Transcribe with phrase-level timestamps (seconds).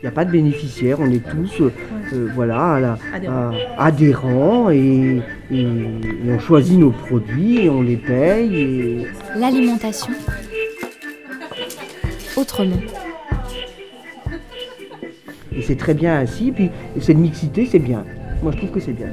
[0.00, 1.60] Il n'y a pas de bénéficiaires, on est tous
[2.34, 2.96] voilà,
[3.76, 9.08] adhérents, et, on choisit nos produits et on les paye.
[9.36, 10.12] L'alimentation
[12.36, 12.76] autrement.
[15.52, 16.70] Et c'est très bien ainsi, puis
[17.00, 18.04] cette mixité, c'est bien.
[18.40, 19.08] Moi, je trouve que c'est bien.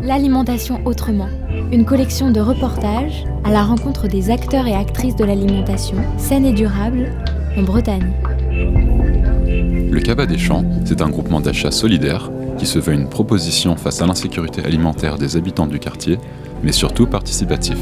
[0.00, 1.28] L'alimentation autrement.
[1.72, 6.52] Une collection de reportages à la rencontre des acteurs et actrices de l'alimentation saine et
[6.52, 7.10] durable
[7.56, 8.12] en Bretagne.
[9.90, 14.02] Le Cabas des Champs, c'est un groupement d'achat solidaire qui se veut une proposition face
[14.02, 16.18] à l'insécurité alimentaire des habitants du quartier,
[16.62, 17.78] mais surtout participatif.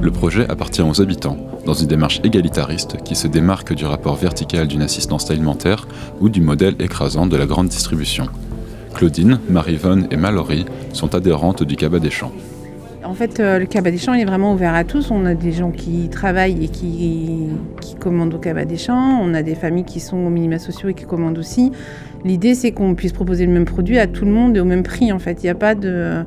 [0.00, 4.68] Le projet appartient aux habitants, dans une démarche égalitariste qui se démarque du rapport vertical
[4.68, 5.86] d'une assistance alimentaire
[6.20, 8.28] ou du modèle écrasant de la grande distribution.
[8.94, 12.32] Claudine, Marivonne et Mallory sont adhérentes du Cabas des Champs.
[13.08, 15.10] En fait, euh, le Cabas des Champs est vraiment ouvert à tous.
[15.10, 17.48] On a des gens qui travaillent et qui,
[17.80, 19.20] qui commandent au Cabas des Champs.
[19.22, 21.72] On a des familles qui sont aux minima sociaux et qui commandent aussi.
[22.26, 24.82] L'idée, c'est qu'on puisse proposer le même produit à tout le monde et au même
[24.82, 25.10] prix.
[25.10, 26.22] En fait, il n'y a pas de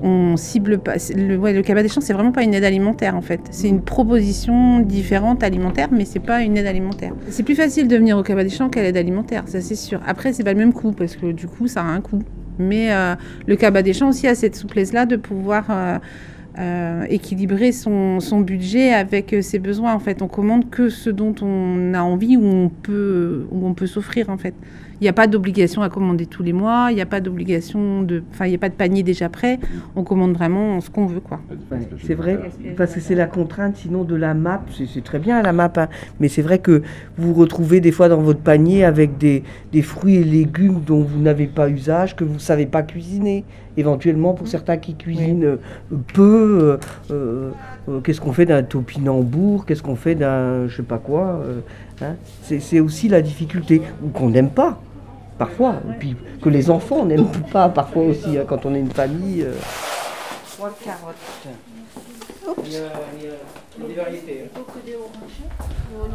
[0.00, 0.94] on cible pas.
[1.16, 3.40] Le, ouais, le cabas des champs, c'est vraiment pas une aide alimentaire en fait.
[3.50, 7.14] C'est une proposition différente alimentaire, mais c'est pas une aide alimentaire.
[7.30, 10.00] C'est plus facile de venir au cabas des champs qu'à l'aide alimentaire, ça c'est sûr.
[10.06, 12.22] Après, c'est pas le même coût parce que du coup, ça a un coût.
[12.58, 13.14] Mais euh,
[13.46, 15.98] le cabas des champs aussi a cette souplesse-là de pouvoir euh,
[16.58, 19.94] euh, équilibrer son, budget avec ses besoins.
[19.94, 23.86] En fait, on commande que ce dont on a envie ou on peut, on peut
[23.86, 24.54] s'offrir en fait.
[25.02, 28.02] Il n'y a pas d'obligation à commander tous les mois, il n'y a pas d'obligation
[28.02, 28.22] de.
[28.30, 29.58] Enfin, il n'y a pas de panier déjà prêt.
[29.96, 31.40] On commande vraiment ce qu'on veut, quoi.
[32.04, 32.38] c'est vrai,
[32.76, 34.62] parce que c'est la contrainte, sinon de la map.
[34.70, 35.88] C'est très bien la map, hein.
[36.20, 36.82] mais c'est vrai que
[37.18, 39.42] vous vous retrouvez des fois dans votre panier avec des,
[39.72, 43.44] des fruits et légumes dont vous n'avez pas usage, que vous ne savez pas cuisiner.
[43.76, 45.56] Éventuellement, pour certains qui cuisinent euh,
[46.14, 46.78] peu,
[47.10, 47.50] euh,
[47.88, 51.42] euh, qu'est-ce qu'on fait d'un topinambour Qu'est-ce qu'on fait d'un je sais pas quoi
[52.02, 52.14] hein.
[52.42, 54.80] C'est aussi la difficulté, ou qu'on n'aime pas
[55.38, 58.90] parfois, et puis que les enfants n'aiment pas parfois aussi, hein, quand on est une
[58.90, 59.42] famille.
[59.42, 59.52] Euh.
[60.56, 61.16] Trois carottes.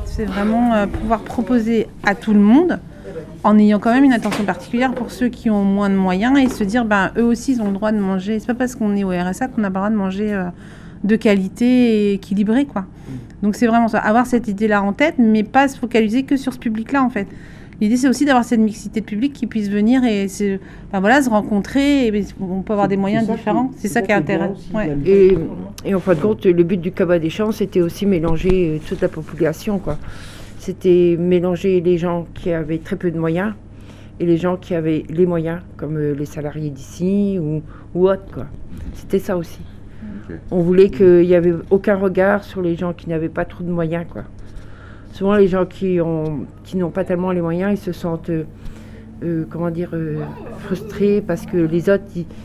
[0.05, 2.79] C'est vraiment euh, pouvoir proposer à tout le monde
[3.43, 6.49] en ayant quand même une attention particulière pour ceux qui ont moins de moyens et
[6.49, 8.39] se dire ben eux aussi ils ont le droit de manger.
[8.39, 10.45] C'est pas parce qu'on est au RSA qu'on n'a pas le droit de manger euh,
[11.03, 12.85] de qualité et équilibré quoi.
[13.41, 16.37] Donc c'est vraiment ça, avoir cette idée là en tête, mais pas se focaliser que
[16.37, 17.27] sur ce public là en fait.
[17.79, 20.57] L'idée, c'est aussi d'avoir cette mixité de public qui puisse venir et se,
[20.91, 22.07] voilà, se rencontrer.
[22.07, 23.71] Et on peut avoir des moyens différents.
[23.77, 24.55] C'est ça, qui est intéressant.
[25.05, 25.37] Et,
[25.85, 28.79] et, en fin de compte, le but du cabas des champs, c'était aussi mélanger euh,
[28.87, 29.77] toute la population.
[29.77, 29.97] quoi.
[30.57, 33.53] C'était mélanger les gens qui avaient très peu de moyens
[34.19, 37.61] et les gens qui avaient les moyens, comme euh, les salariés d'ici ou,
[37.93, 38.25] ou autres.
[38.33, 38.47] Quoi.
[38.95, 39.59] C'était ça aussi.
[40.51, 43.69] On voulait qu'il n'y avait aucun regard sur les gens qui n'avaient pas trop de
[43.71, 44.05] moyens.
[44.11, 44.23] quoi
[45.17, 48.43] souvent les gens qui ont qui n'ont pas tellement les moyens, ils se sentent euh,
[49.23, 50.19] euh, comment dire euh,
[50.59, 52.03] frustrés parce que les autres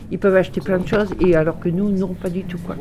[0.09, 2.75] ils, peuvent acheter plein de choses et alors que nous non pas du tout quoi.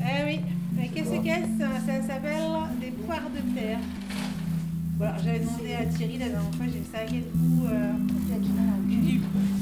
[0.00, 0.40] Eh oui,
[0.76, 2.42] mais qu'est-ce que c'est ça, s'appelle
[2.78, 3.78] des poires de terre.
[4.98, 7.92] Voilà, j'avais demandé à Thierry la dernière fois, j'ai ça quel goût euh,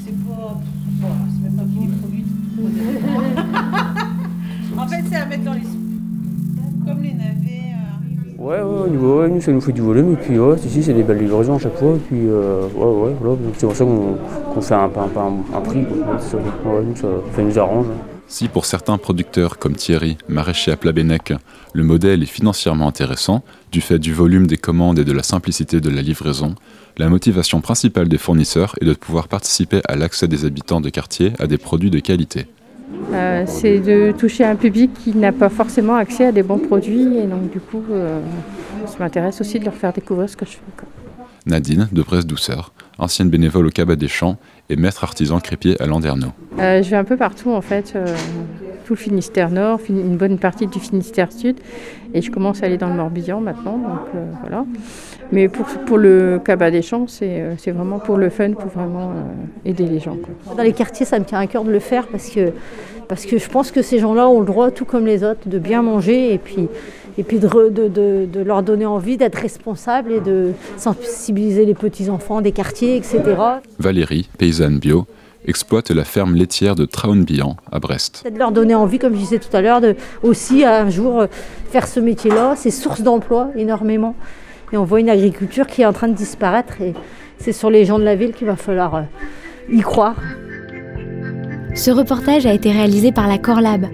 [0.05, 0.59] c'est pas
[1.31, 2.25] c'est même pas qui les produit.
[4.77, 5.78] en fait, c'est à mettre dans les
[8.39, 11.03] Ouais, ouais, niveau, nous, ça nous fait du volume, et puis ouais, ici, c'est des
[11.03, 14.61] belles livraisons à chaque fois, et puis euh, ouais, ouais, voilà, c'est pour ça qu'on
[14.61, 15.85] fait un, un, un prix,
[16.21, 17.87] Ça, nous arrange.
[18.29, 21.33] Si pour certains producteurs comme Thierry, maraîcher à Plabennec,
[21.73, 25.81] le modèle est financièrement intéressant, du fait du volume des commandes et de la simplicité
[25.81, 26.55] de la livraison,
[26.97, 31.33] la motivation principale des fournisseurs est de pouvoir participer à l'accès des habitants de quartier
[31.39, 32.45] à des produits de qualité.
[33.13, 37.17] Euh, c'est de toucher un public qui n'a pas forcément accès à des bons produits
[37.17, 38.19] et donc du coup, euh,
[38.85, 40.59] ça m'intéresse aussi de leur faire découvrir ce que je fais.
[41.45, 44.37] Nadine, de Bresse Douceur, ancienne bénévole au Cabas des Champs
[44.69, 46.27] et maître artisan crépier à Landerneau.
[46.59, 47.95] Euh, je vais un peu partout en fait,
[48.89, 51.57] tout le Finistère Nord, une bonne partie du Finistère Sud
[52.15, 54.65] et je commence à aller dans le Morbihan maintenant, donc voilà.
[55.31, 59.13] Mais pour, pour le cabas des champs, c'est vraiment pour le fun, pour vraiment
[59.63, 60.17] aider les gens.
[60.57, 62.51] Dans les quartiers, ça me tient à cœur de le faire parce que
[63.07, 65.59] parce que je pense que ces gens-là ont le droit, tout comme les autres, de
[65.59, 66.67] bien manger et puis,
[67.19, 72.41] et puis de, de, de, leur donner envie d'être responsables et de sensibiliser les petits-enfants
[72.41, 73.19] des quartiers, etc.
[73.79, 75.05] Valérie, paysanne bio,
[75.45, 78.25] exploite la ferme laitière de Traunbihan à Brest.
[78.31, 81.25] De leur donner envie, comme je disais tout à l'heure, de aussi un jour
[81.71, 82.55] faire ce métier-là.
[82.55, 84.15] C'est source d'emploi énormément.
[84.71, 86.93] Et on voit une agriculture qui est en train de disparaître et
[87.39, 89.01] c'est sur les gens de la ville qu'il va falloir euh,
[89.71, 90.15] y croire.
[91.73, 93.87] Ce reportage a été réalisé par la Corlab,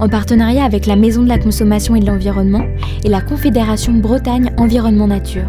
[0.00, 2.64] en partenariat avec la Maison de la Consommation et de l'Environnement
[3.04, 5.48] et la Confédération Bretagne Environnement Nature.